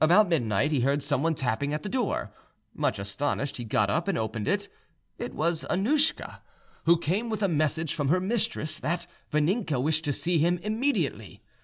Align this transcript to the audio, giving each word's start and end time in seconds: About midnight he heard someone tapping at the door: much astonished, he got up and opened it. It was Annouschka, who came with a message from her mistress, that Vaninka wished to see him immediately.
About 0.00 0.28
midnight 0.28 0.70
he 0.70 0.82
heard 0.82 1.02
someone 1.02 1.34
tapping 1.34 1.74
at 1.74 1.82
the 1.82 1.88
door: 1.88 2.32
much 2.74 3.00
astonished, 3.00 3.56
he 3.56 3.64
got 3.64 3.90
up 3.90 4.06
and 4.06 4.16
opened 4.16 4.46
it. 4.46 4.68
It 5.18 5.34
was 5.34 5.64
Annouschka, 5.68 6.42
who 6.84 6.96
came 6.96 7.28
with 7.28 7.42
a 7.42 7.48
message 7.48 7.92
from 7.92 8.06
her 8.06 8.20
mistress, 8.20 8.78
that 8.78 9.08
Vaninka 9.32 9.82
wished 9.82 10.04
to 10.04 10.12
see 10.12 10.38
him 10.38 10.58
immediately. 10.58 11.42